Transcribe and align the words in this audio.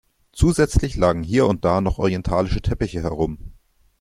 Zusätzlich 0.31 0.95
lagen 0.95 1.21
hier 1.21 1.45
und 1.45 1.63
da 1.63 1.79
noch 1.79 1.99
orientalische 1.99 2.63
Teppiche 2.63 3.03
herum. 3.03 3.37